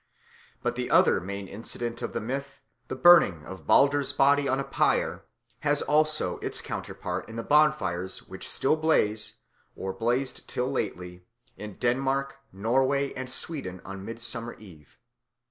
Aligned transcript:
But 0.63 0.75
the 0.75 0.89
other 0.89 1.19
main 1.21 1.47
incident 1.47 2.01
of 2.01 2.11
the 2.13 2.19
myth, 2.19 2.59
the 2.87 2.95
burning 2.95 3.45
of 3.45 3.67
Balder's 3.67 4.11
body 4.11 4.47
on 4.49 4.59
a 4.59 4.63
pyre, 4.63 5.25
has 5.59 5.83
also 5.83 6.39
its 6.39 6.59
counterpart 6.59 7.29
in 7.29 7.35
the 7.35 7.43
bonfires 7.43 8.23
which 8.27 8.49
still 8.49 8.75
blaze, 8.75 9.33
or 9.75 9.93
blazed 9.93 10.47
till 10.47 10.71
lately, 10.71 11.27
in 11.55 11.75
Denmark, 11.77 12.39
Norway, 12.51 13.13
and 13.13 13.29
Sweden 13.31 13.79
on 13.85 14.03
Midsummer 14.03 14.55
Eve. 14.55 14.97